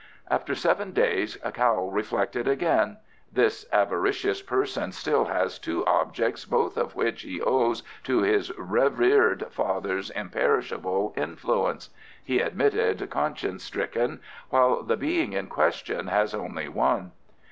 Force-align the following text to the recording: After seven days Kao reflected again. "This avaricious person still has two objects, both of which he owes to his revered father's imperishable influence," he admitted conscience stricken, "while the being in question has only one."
After 0.31 0.55
seven 0.55 0.93
days 0.93 1.37
Kao 1.53 1.85
reflected 1.91 2.47
again. 2.47 2.97
"This 3.31 3.67
avaricious 3.71 4.41
person 4.41 4.91
still 4.93 5.25
has 5.25 5.59
two 5.59 5.85
objects, 5.85 6.43
both 6.43 6.75
of 6.75 6.95
which 6.95 7.21
he 7.21 7.39
owes 7.39 7.83
to 8.05 8.23
his 8.23 8.51
revered 8.57 9.45
father's 9.51 10.09
imperishable 10.09 11.13
influence," 11.15 11.91
he 12.25 12.39
admitted 12.39 13.07
conscience 13.11 13.61
stricken, 13.63 14.21
"while 14.49 14.81
the 14.81 14.97
being 14.97 15.33
in 15.33 15.45
question 15.45 16.07
has 16.07 16.33
only 16.33 16.67
one." 16.67 17.11